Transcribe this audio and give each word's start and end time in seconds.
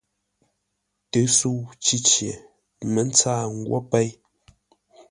Tə́sə́u 1.11 1.59
Cícye 1.83 2.31
mə̌ 2.91 3.01
ntsaa 3.09 3.43
nghwó 3.57 3.79
péi. 3.91 4.09